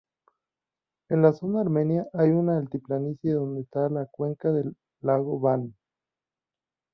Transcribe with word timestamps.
En 1.09 1.21
la 1.21 1.31
zona 1.31 1.61
armenia 1.61 2.07
hay 2.13 2.31
una 2.31 2.57
altiplanicie 2.57 3.33
donde 3.33 3.61
está 3.61 3.87
la 3.89 4.07
cuenca 4.07 4.51
del 4.51 4.75
lago 5.03 5.39
Van. 5.39 5.75